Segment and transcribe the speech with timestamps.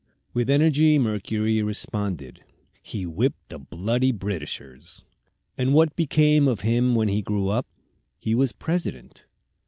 [0.33, 2.43] With energy Mercury responded:
[2.81, 5.03] "He whipped the bloody Britishers."
[5.59, 7.67] "And what became of him when he grew up?"
[8.17, 9.25] "He was President."